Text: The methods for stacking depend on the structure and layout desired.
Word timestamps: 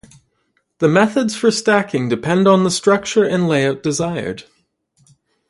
The 0.79 0.87
methods 0.87 1.35
for 1.35 1.51
stacking 1.51 2.09
depend 2.09 2.47
on 2.47 2.63
the 2.63 2.71
structure 2.71 3.23
and 3.23 3.47
layout 3.47 3.83
desired. 3.83 4.45